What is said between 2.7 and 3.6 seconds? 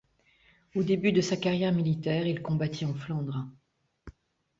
en Flandre.